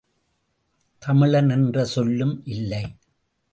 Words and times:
தமிழன் 1.01 1.49
என்ற 1.49 1.85
சொல்லும் 1.85 2.41
இல்லை. 2.45 2.83